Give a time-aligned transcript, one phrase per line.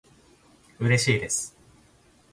[0.79, 1.55] うれしいです